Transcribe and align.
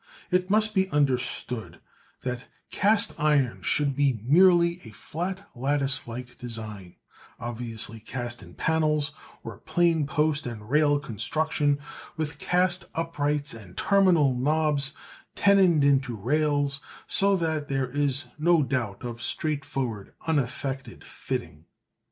It 0.31 0.49
must 0.49 0.73
be 0.73 0.89
understood 0.89 1.79
that 2.21 2.47
cast 2.71 3.13
iron 3.19 3.61
should 3.61 3.95
be 3.95 4.19
merely 4.23 4.77
a 4.83 4.89
flat 4.89 5.47
lattice 5.55 6.07
like 6.07 6.39
design, 6.39 6.95
obviously 7.39 7.99
cast 7.99 8.41
in 8.41 8.55
panels, 8.55 9.11
or 9.43 9.59
plain 9.59 10.07
post 10.07 10.47
and 10.47 10.67
rail 10.67 10.97
construction 10.97 11.77
with 12.17 12.39
cast 12.39 12.85
uprights 12.95 13.53
and 13.53 13.77
terminal 13.77 14.33
knops 14.33 14.95
tenoned 15.35 15.83
into 15.83 16.15
rails, 16.15 16.79
so 17.05 17.35
that 17.35 17.67
there 17.67 17.91
is 17.91 18.25
no 18.39 18.63
doubt 18.63 19.03
of 19.05 19.21
straightforward 19.21 20.15
unaffected 20.25 21.03
fitting. 21.03 21.65